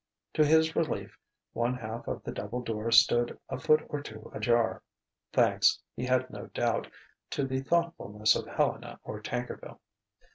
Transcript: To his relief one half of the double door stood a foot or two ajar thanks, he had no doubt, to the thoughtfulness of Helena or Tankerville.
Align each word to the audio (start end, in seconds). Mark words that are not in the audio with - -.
To 0.33 0.43
his 0.43 0.75
relief 0.75 1.15
one 1.53 1.75
half 1.75 2.07
of 2.07 2.23
the 2.23 2.31
double 2.31 2.63
door 2.63 2.89
stood 2.89 3.37
a 3.49 3.59
foot 3.59 3.85
or 3.87 4.01
two 4.01 4.31
ajar 4.33 4.81
thanks, 5.31 5.79
he 5.95 6.05
had 6.07 6.27
no 6.31 6.47
doubt, 6.47 6.87
to 7.29 7.45
the 7.45 7.61
thoughtfulness 7.61 8.35
of 8.35 8.47
Helena 8.47 8.99
or 9.03 9.21
Tankerville. 9.21 9.79